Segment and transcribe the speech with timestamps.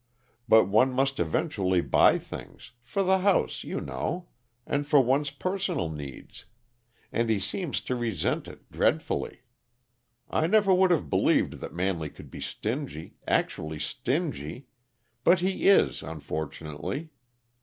[0.49, 4.29] But one must eventually buy things for the house, you know,
[4.65, 6.45] and for one's personal needs
[7.11, 9.41] and he seems to resent it dreadfully.
[10.27, 14.65] I never would have believed that Manley could be stingy actually stingy;
[15.23, 17.11] but he is, unfortunately.